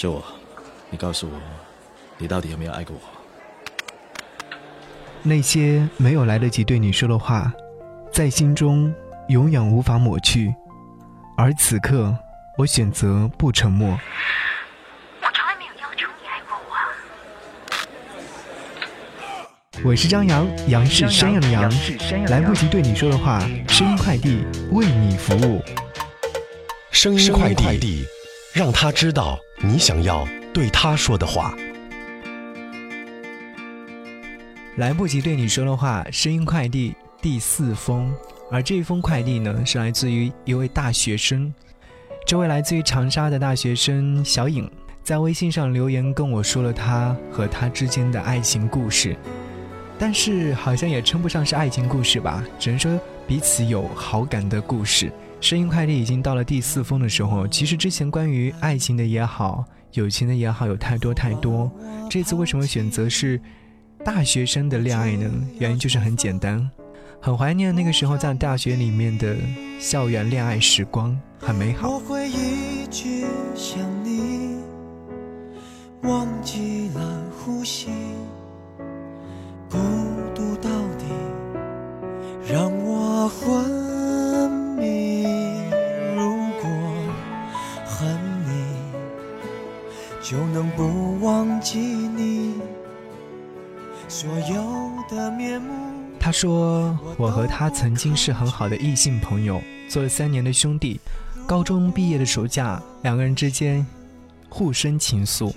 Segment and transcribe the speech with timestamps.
[0.00, 0.24] 是我，
[0.90, 1.32] 你告诉我，
[2.18, 3.02] 你到底有没有爱过我？
[5.24, 7.52] 那些没有来得及对你说的话，
[8.12, 8.94] 在心中
[9.26, 10.54] 永远无法抹去。
[11.36, 12.16] 而此刻，
[12.56, 13.88] 我选择不沉默。
[15.20, 16.56] 我从来没有要求你爱过
[19.82, 19.90] 我。
[19.90, 21.68] 我是张扬，杨是山羊的羊，
[22.28, 25.60] 来不及对你说的话，声音快递为你服务。
[26.92, 28.06] 声音快递，
[28.52, 31.52] 让他知道你想要对他说的话。
[34.76, 38.14] 来不及对你说的话，声音快递第四封。
[38.52, 41.52] 而这一封快递呢，是来自于一位大学生。
[42.24, 44.70] 这位来自于长沙的大学生小颖，
[45.02, 49.16] 在微信上留言跟我说了他和他之间的爱情故事，
[49.98, 55.12] 但是好像也称不上是爱情故事吧，只能说彼此有好感的故事。
[55.40, 61.70] 声音快递已经到了第四封的时候，其实之前关于爱情的也好，友情的也好，有太多太多。
[62.10, 63.40] 这次为什么选择是
[64.04, 65.30] 大学生的恋爱呢？
[65.58, 66.68] 原因就是很简单。
[67.20, 69.36] 很怀念那个时候在大学里面的
[69.78, 71.88] 校园恋爱时光，很美好。
[71.88, 74.56] 我会一直想你，
[76.02, 77.88] 忘记了呼吸，
[79.70, 79.78] 孤
[80.34, 81.06] 独到底
[82.48, 83.97] 让我昏
[90.30, 92.60] 就能不忘记你
[94.08, 95.72] 所有的面目。
[96.20, 101.00] 他说：“我和他曾经是很好的异性朋友，做了三年的兄弟。
[101.46, 103.86] 高中毕业的暑假，两个人之间
[104.50, 105.50] 互生情愫，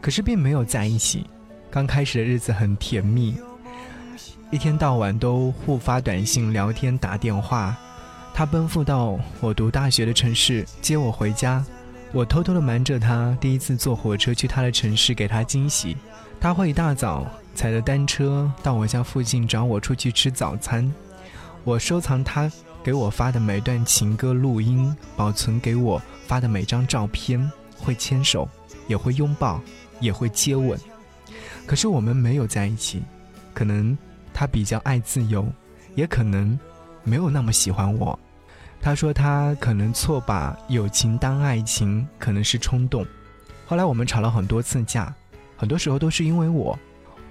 [0.00, 1.26] 可是并没有在一起。
[1.70, 3.36] 刚开始的日子很甜蜜，
[4.50, 7.76] 一天到晚都互发短信、聊天、打电话。
[8.32, 11.62] 他奔赴到我读大学的城市接我回家，
[12.12, 15.96] 我偷偷的瞒着他，第一次坐火车去他的城市给他惊喜。
[16.40, 20.90] 他会一大早。”踩着单车到我家附近找我出去吃早餐，
[21.64, 22.50] 我收藏他
[22.82, 28.48] 给我发的每段情歌录音，保存给我发的每张照片，会牵手，
[28.88, 29.60] 也会拥抱，
[30.00, 30.80] 也会接吻。
[31.66, 33.02] 可是我们没有在一起，
[33.52, 33.96] 可能
[34.32, 35.46] 他比较爱自由，
[35.94, 36.58] 也可能
[37.04, 38.18] 没有那么喜欢我。
[38.82, 43.06] 他说他可能错把友情当爱情，可能是冲动。
[43.64, 45.14] 后来我们吵了很多次架，
[45.56, 46.76] 很多时候都是因为我。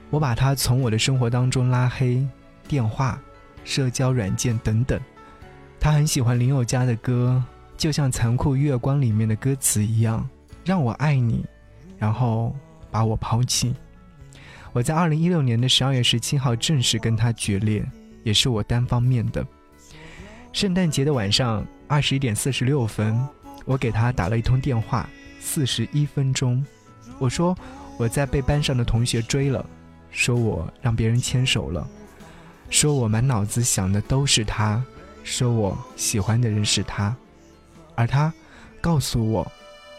[0.09, 2.25] 我把他从我的生活当中拉黑，
[2.69, 3.22] 电话、
[3.66, 4.97] 社交软件等等。
[5.78, 7.44] 他很喜欢林宥嘉的歌，
[7.78, 10.28] 就像《残酷月光》里面的歌词一样，
[10.63, 11.45] 让我爱你，
[11.97, 12.56] 然后
[12.90, 13.75] 把我抛弃。
[14.72, 17.85] 我在二零一六年的十二月十七号正式跟他决裂，
[18.23, 19.45] 也是我单方面的。
[20.53, 23.17] 圣诞节的晚上二十一点四十六分，
[23.66, 26.63] 我给他打了一通电话，四十一分钟，
[27.19, 27.57] 我说
[27.97, 29.66] 我在被班上的同学追了。
[30.11, 31.88] 说我让别人牵手了，
[32.69, 34.84] 说我满脑子想的都是他，
[35.23, 37.16] 说我喜欢的人是他，
[37.95, 38.31] 而他
[38.81, 39.50] 告诉我，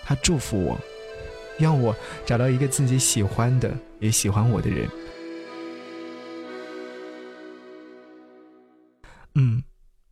[0.04, 0.78] 他祝福我，
[1.58, 1.96] 要我
[2.26, 4.86] 找到一个自己喜欢的也喜欢我的人。
[9.34, 9.62] 嗯，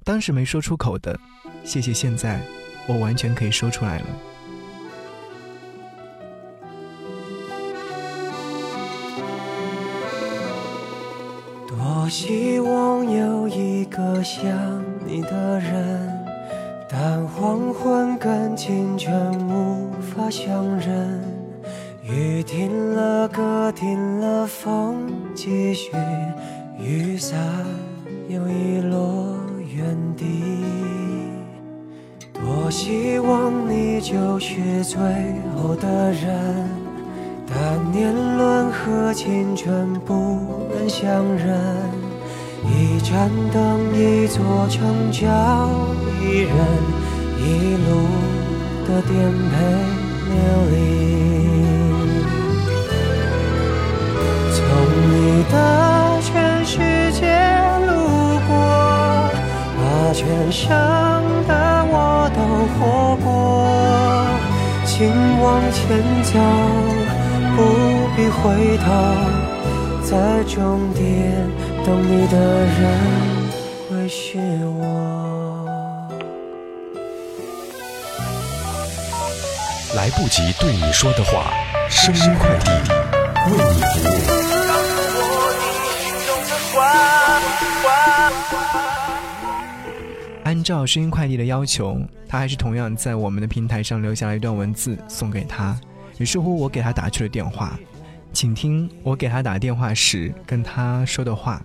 [0.05, 1.19] 当时没说出口的，
[1.65, 2.41] 谢谢，现在
[2.87, 4.07] 我完全可以说出来了。
[11.69, 14.51] 多希望有一个像
[15.07, 16.27] 你的人，
[16.89, 21.23] 但黄昏跟清晨无法相认。
[22.03, 25.93] 雨停了，歌停了，风继续，
[26.81, 27.39] 雨伞
[28.29, 29.30] 又遗落
[32.71, 35.01] 多希望你就是最
[35.57, 36.71] 后的人，
[37.49, 40.39] 但年轮和青春不
[40.73, 41.59] 能相认。
[42.65, 45.27] 一盏灯，一座城，叫
[46.23, 46.55] 一人，
[47.39, 48.07] 一路
[48.87, 49.19] 的颠
[49.51, 49.57] 沛
[50.31, 50.39] 流
[50.71, 50.73] 离。
[54.55, 54.63] 从
[55.11, 55.55] 你的
[56.23, 56.79] 全世
[57.19, 57.50] 界，
[60.11, 60.69] 把全盛
[61.47, 61.55] 的
[61.89, 62.41] 我都
[62.75, 63.31] 活过。
[64.85, 65.07] 请
[65.41, 65.81] 往前
[66.25, 66.33] 走，
[67.55, 67.59] 不
[68.17, 68.91] 必回头，
[70.03, 71.01] 在终点。
[71.87, 72.37] 等你的
[72.67, 72.81] 人
[73.89, 74.37] 会是
[74.81, 74.83] 我。
[79.95, 81.53] 来不及对你说的话，
[81.89, 82.73] 声音快递
[83.47, 84.19] 为你服务。
[90.51, 91.97] 按照声音快递的要求，
[92.29, 95.79] 他还是同样在我们的平台上留下了一段文字送给他。
[96.19, 97.79] 于是乎，我给他打去了电话，
[98.33, 101.63] 请听我给他打电话时跟他说的话。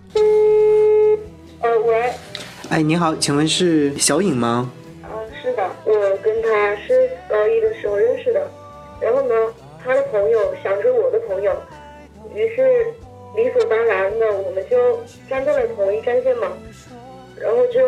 [1.62, 2.12] 呃，喂，
[2.68, 4.70] 哎，你好，请问是小颖吗？
[5.02, 5.10] 啊，
[5.42, 8.48] 是的，我跟他是高一的时候认识的，
[9.00, 9.34] 然后呢，
[9.82, 11.52] 他的朋友想着我的朋友，
[12.32, 12.86] 于是
[13.34, 16.46] 理所当然的我们就站在了同一战线嘛，
[17.36, 17.80] 然后就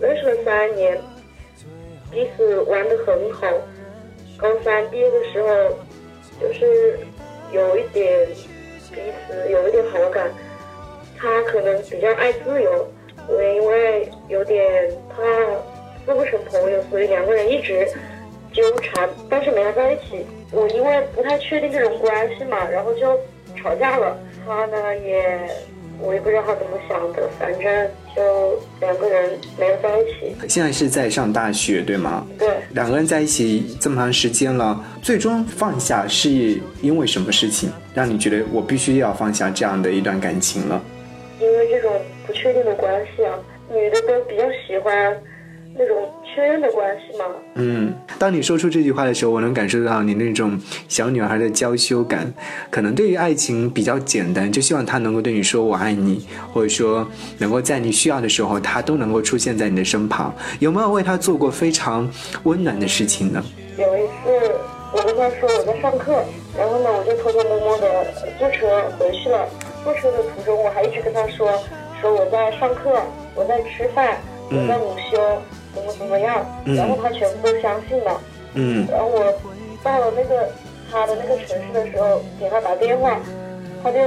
[0.00, 0.98] 认识了三年，
[2.10, 3.46] 彼此玩的很好。
[4.36, 5.48] 高三毕业的时候，
[6.40, 6.98] 就是
[7.52, 8.26] 有一点
[8.92, 10.30] 彼此有一点好感，
[11.18, 12.88] 他可能比较爱自由。
[13.26, 15.22] 我因为有点怕
[16.06, 17.86] 做不成朋友，所以两个人一直
[18.52, 20.24] 纠缠，但是没有在一起。
[20.52, 23.18] 我因为不太确定这种关系嘛，然后就
[23.56, 24.16] 吵架了。
[24.46, 25.38] 他呢也，
[26.00, 30.36] 我也不知道他怎么想的，反正就两个人没有在一起。
[30.48, 32.26] 现在是在上大学，对吗？
[32.38, 40.80] 对，两个人在一起这么长时间了，最终放下是因为什么事情让你觉得我必须要放下这样的一段感情了？
[41.40, 41.92] 因为这种
[42.26, 43.34] 不确定的关系啊，
[43.70, 45.16] 女的都比较喜欢
[45.76, 45.96] 那种
[46.38, 47.24] 确认的关系吗。
[47.54, 50.56] 嗯，当你说出这句话的时候，我能感受到你那种
[50.86, 52.32] 小女孩的娇羞感。
[52.70, 56.24] 可能对于爱情比较简单，就希望他能够对你说“我爱你”，
[56.54, 57.04] 或者说
[57.38, 60.32] 能够在你需要的时候，他都能够出现在你的身旁。
[60.60, 62.08] 有没有为他做过非常
[62.44, 63.42] 温暖的事情呢？
[63.76, 64.54] 有一次，
[64.92, 66.22] 我跟他说我在上课，
[66.56, 68.06] 然后呢，我就偷偷摸摸的
[68.38, 69.48] 坐车回去了。
[69.82, 71.50] 坐车的途中，我还一直跟他说，
[72.00, 73.02] 说我在上课，
[73.34, 74.16] 我在吃饭，
[74.50, 75.18] 我在午休，
[75.78, 76.44] 怎么怎么样。
[76.64, 78.20] 然后他全部都相信了。
[78.54, 79.32] 嗯然后我
[79.82, 80.48] 到了那个
[80.90, 83.20] 他的那个城市的时候，给他打电话，
[83.82, 83.98] 他就，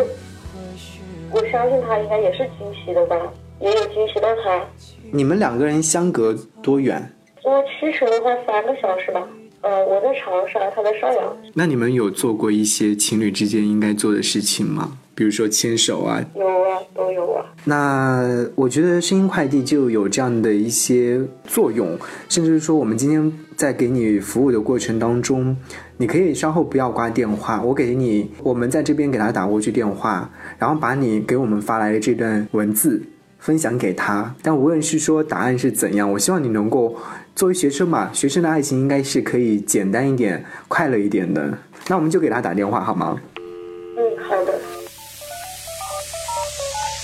[1.32, 3.16] 我相信他应该也是惊喜的吧，
[3.60, 4.66] 也有惊喜到他。
[5.12, 7.14] 你们两个人相隔多远？
[7.42, 9.28] 坐汽车的话三个小时吧。
[9.62, 11.38] 呃，我在长沙，他在邵阳。
[11.54, 14.98] 那你们有做过一些情侣之间应该做的事情吗？
[15.22, 16.20] 比如说牵手啊。
[16.34, 17.46] 有啊，都有啊。
[17.66, 21.96] 那我觉得声音快递就有这样的一些作用，
[22.28, 25.56] 甚至是说我们今天在给你服务的过程当中，
[25.98, 30.28] 你可以稍后不要挂电话，我给你，我们在这边给他打过去电话，
[30.58, 33.04] 然后把你给我们发来的这段文字
[33.38, 34.34] 分享给他。
[34.42, 36.96] 但无论是说答案是怎样，我希望你能够
[37.36, 41.56] 作为学生嘛，学生的爱情应该是可以简单一点、快乐一点的。
[41.88, 43.22] 那我们就给他打电话好吗？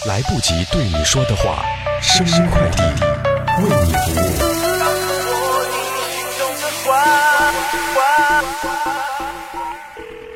[0.07, 1.65] 来不及对你说的话，
[2.01, 2.81] 声音快递
[3.61, 4.23] 为你服务。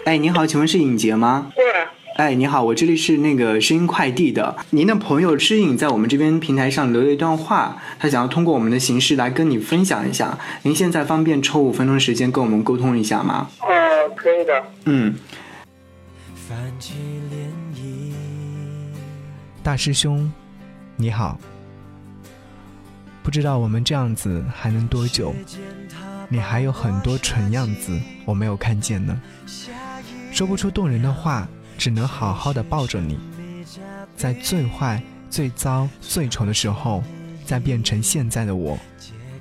[0.03, 1.53] 哎，你好，请问是尹杰吗？
[1.55, 1.63] 对。
[2.17, 4.57] 哎，你好，我这里是那个声音快递的。
[4.71, 10.37] 您的朋友知影在我们这边平台上留了一段话，他想要通过我们的形式来跟你分享一下。
[10.63, 13.47] 您现在方便抽五分钟时间跟我们沟通一下吗？
[13.61, 14.61] 呃，可以的。
[14.83, 15.15] 嗯。
[19.63, 20.31] 大师兄，
[20.95, 21.39] 你好。
[23.21, 25.35] 不知道我们这样子还能多久？
[26.29, 29.21] 你还有很多蠢样子我没有看见呢，
[30.31, 31.47] 说不出动人的话，
[31.77, 33.19] 只能好好的抱着你，
[34.17, 34.99] 在最坏、
[35.29, 37.03] 最糟、最丑的时候，
[37.45, 38.79] 再变成现在的我，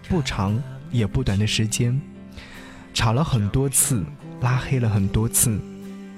[0.07, 1.99] 不长也不短的时间，
[2.93, 4.05] 吵了很多次，
[4.43, 5.59] 拉黑了很多次，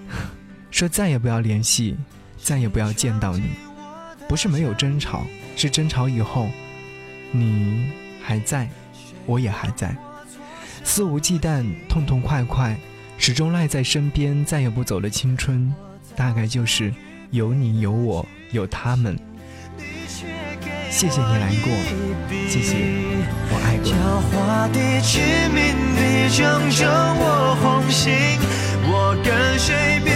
[0.73, 1.97] 说再也不要联系，
[2.37, 3.45] 再也不要见到你。
[4.29, 5.27] 不是没有争吵，
[5.57, 6.49] 是争吵以后，
[7.31, 7.91] 你
[8.23, 8.69] 还在，
[9.27, 9.95] 我也还在，
[10.85, 12.77] 肆无忌惮、痛痛快快，
[13.19, 15.73] 始终赖在身边，再也不走的青春，
[16.17, 16.93] 大概就是
[17.31, 19.19] 有你有我有他们。
[20.91, 21.73] 谢谢你来过，
[22.49, 22.77] 谢谢
[23.49, 23.93] 我爱过
[30.05, 30.12] 狡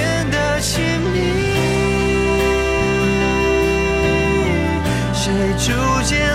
[5.67, 5.73] 逐
[6.05, 6.26] 渐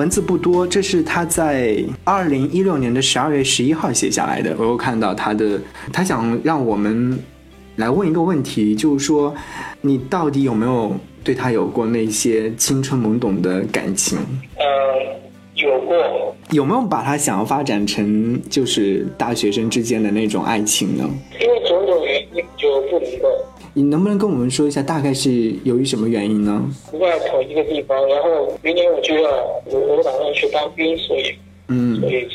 [0.00, 4.56] 文字不多，这是他在二零一六年的十二月十一号写下来的。
[4.58, 5.60] 我又看到他的，
[5.92, 7.18] 他想让我们
[7.76, 9.34] 来问一个问题，就是说，
[9.82, 14.16] 你到底有没有对他有过那些青春懵懂的感情？
[14.56, 14.64] 呃，
[15.54, 16.34] 有过。
[16.52, 21.04] 有没有把他想要发展成就是大学生之间的那种爱情呢？
[21.38, 21.89] 因为种种原因，
[23.72, 26.62] 你能不能跟我们说一下，大概是由于什么原因呢？
[26.92, 29.30] 在同一个地方，然后明年我就要
[29.66, 31.34] 我我打算去当兵，所以
[31.68, 32.26] 嗯所，以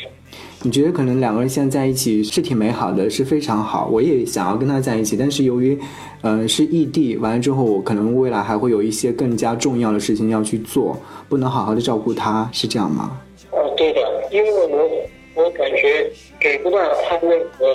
[0.62, 5.78] 你觉得可能两个人现在在一起是挺美好的，是非常好，我也想要跟他在一起，但是由于，
[6.22, 13.20] 呃，是异地，完了之后我可能未来还会有一些更加重要的事情要去做，不能好好的照顾他，是这样吗？
[13.50, 14.00] 哦对的，
[14.32, 14.90] 因为我
[15.34, 17.66] 我感觉给不到他任何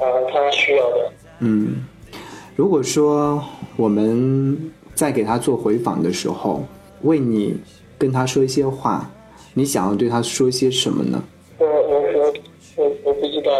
[0.00, 1.12] 呃他需要的。
[1.40, 1.86] 嗯，
[2.58, 3.40] 如果说
[3.76, 6.64] 我们在给他做回访的时候，
[7.02, 7.56] 为你
[7.96, 9.08] 跟他说一些话，
[9.54, 11.22] 你想要对他说些什么呢？
[11.58, 12.34] 我我我
[12.74, 13.52] 我我不知道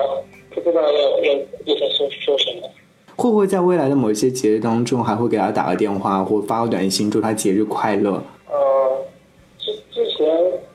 [0.52, 2.68] 不知道要要对他说说什么。
[3.14, 8.20] 会不会在未来的某一些节日当中，还会给他打个电话或发个短信，祝他节日快乐？
[8.50, 9.04] 呃，
[9.60, 10.26] 之之前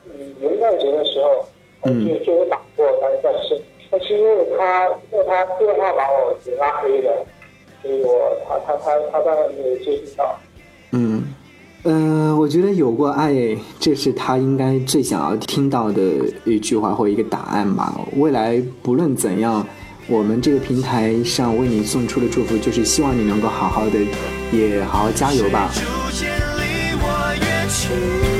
[0.06, 1.44] 嗯元旦节的时候，
[1.82, 7.26] 嗯就就有打过，但是但是但是因为他因为他电话把我给拉黑了，
[7.84, 10.40] 所以我他他他他当然没有接触到。
[10.92, 11.22] 嗯，
[11.82, 13.34] 呃，我觉得有过爱，
[13.78, 16.00] 这是他应该最想要听到的
[16.44, 17.94] 一句话或一个答案吧。
[18.16, 19.66] 未来不论怎样，
[20.08, 23.98] 我们这个平台上为你送出的祝福，就是希望你能够好好的，
[24.50, 25.70] 也好好加油吧。
[27.68, 28.33] 逐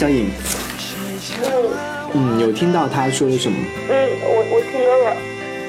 [0.00, 0.30] 小颖，
[2.14, 3.58] 嗯，有听到他说了什么？
[3.90, 5.16] 嗯，我我听到了。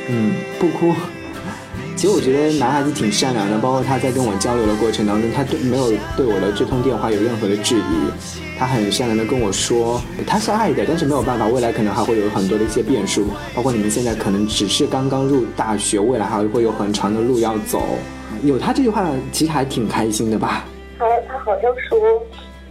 [0.07, 0.95] 嗯，不哭。
[1.97, 8.09] 其实我觉得男孩子挺善良的，包括他在跟我交流的过程当中，他对没有对我的这通电话有任何的质疑，
[8.57, 17.83] 他很善良的跟我说他是爱的，但是没有办法，未来可能还会有很多的一些变数，包括你们现在可能只是刚刚入大学，未来还会有很长的路要走。
[18.43, 20.63] 有他这句话，其实还挺开心的吧？
[20.97, 21.99] 他他好像说，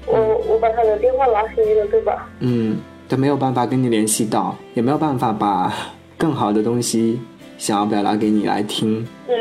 [0.06, 2.28] 我我把他的电话拉黑了，对吧？
[2.40, 2.78] 嗯，
[3.08, 5.72] 他没有办法跟你联系到，也没有办法把
[6.18, 7.20] 更好的东西
[7.58, 9.34] 想要表达给你来听，嗯，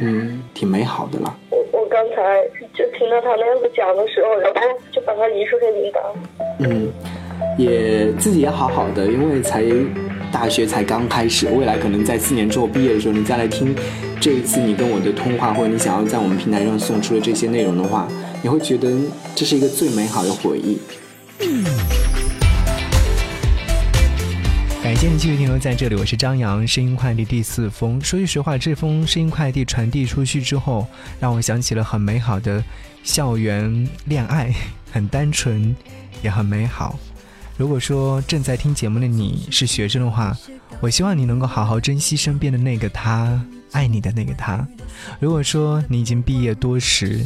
[0.00, 1.34] 嗯，挺美好的啦。
[1.50, 2.42] 我我刚才
[2.74, 6.02] 就听到他那样子讲的时候，然后就把他移出给名单。
[6.60, 6.92] 嗯，
[7.58, 9.62] 也自己也好好的，因为才
[10.32, 13.74] 大学才刚开始，未来可能在四年之后毕业的时候，你再来听
[14.20, 18.06] 这一次你跟我的通话，或者你想要在我们平台上送出的这些内容的话，
[18.42, 18.90] 你会觉得
[19.34, 20.78] 这是一个最美好的回忆。
[24.82, 28.00] 感谢你继续停留在这里，我是张扬，声音快递第四封。
[28.00, 30.86] 说句实话，这封声音快递传递出去之后，
[31.18, 32.62] 让我想起了很美好的
[33.02, 34.52] 校园恋爱，
[34.92, 35.74] 很单纯，
[36.22, 36.98] 也很美好。
[37.60, 40.34] 如果说正在听节目的你是学生的话，
[40.80, 43.38] 我希望你能够好好珍惜身边的那个他，
[43.72, 44.66] 爱你的那个他。
[45.18, 47.20] 如果说你已经毕业多时，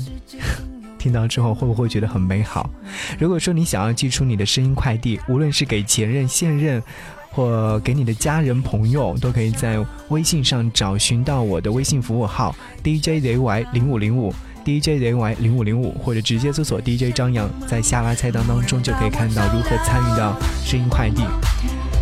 [0.99, 2.69] 听到之后会不会觉得很美好？
[3.17, 6.83] 如果说你想要寄出你的声音快递，无论是给前任、现任，
[7.31, 14.35] 或给你的家人朋友，都可以在微信上找寻到我的微信服务号 DJZY 零五零五
[14.65, 21.23] DJZY 零五零五，或者直接搜索 DJ 张扬，在下拉菜单当中就可以看到如何参与到声音快递。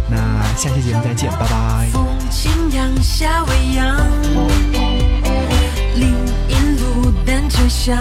[0.08, 1.88] 那下期节目再见，拜拜。
[1.92, 3.96] 风轻扬夏未央，
[5.96, 6.08] 林
[6.48, 7.96] 荫路单车响。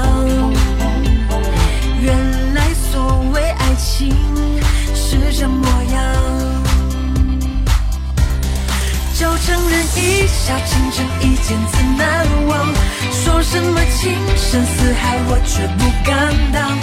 [10.31, 12.73] 认一下倾城一见自难忘，
[13.11, 16.79] 说什么情深似海，我却不敢当。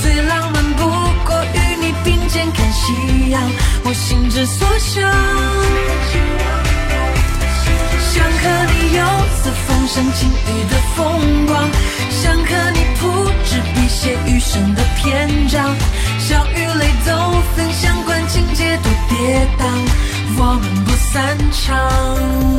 [0.00, 0.84] 最浪漫不
[1.26, 3.42] 过与你并肩看夕阳，
[3.84, 5.02] 我心之所向。
[8.12, 9.00] 想和你游
[9.36, 11.70] 四方赏晴雨的风光，
[12.10, 13.00] 想和你铺
[13.44, 15.74] 纸笔写余生的篇章，
[16.18, 17.10] 笑与泪都
[17.56, 19.60] 分享，管情节多跌宕，
[20.38, 22.51] 我们不散场。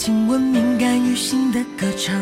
[0.00, 2.14] 偶然听闻敏感于心的歌唱，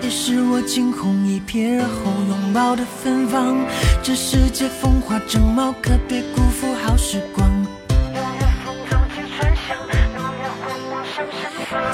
[0.00, 3.56] 也是我惊鸿一瞥而后拥抱的芬芳。
[4.02, 7.50] 这世界风华正茂，可别辜负好时光。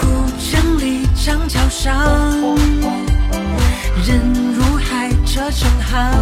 [0.00, 0.06] 古
[0.38, 1.94] 城里，长桥上，
[4.06, 4.20] 人
[4.52, 6.12] 如海，车成行。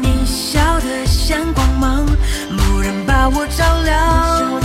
[0.00, 2.06] 你笑得像光芒，
[2.50, 4.61] 蓦然把我照亮。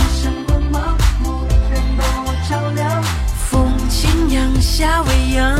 [4.78, 5.58] 夏未央，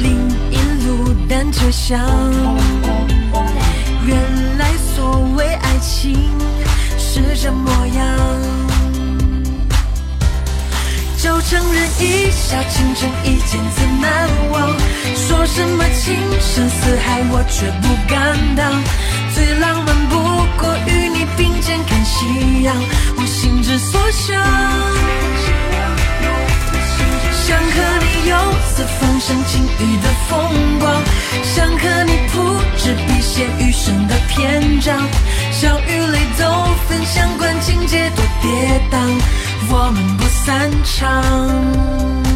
[0.00, 1.96] 林荫路单车响。
[4.04, 6.18] 原来所谓爱情
[6.98, 8.18] 是这模样。
[11.16, 14.76] 就承认一笑倾城，一见怎难忘？
[15.14, 18.82] 说什么情深似海，我却不敢当。
[19.32, 20.18] 最浪漫不
[20.60, 22.74] 过与你并肩看夕阳，
[23.16, 24.42] 我心之所向。
[27.52, 27.68] 想和
[28.00, 31.02] 你游四方赏晴雨的风光，
[31.42, 32.40] 想和你铺
[32.78, 34.96] 纸笔写余生的篇章，
[35.50, 36.44] 笑与泪都
[36.88, 38.96] 分享，管情节多跌宕。
[39.68, 42.31] 我们不散场。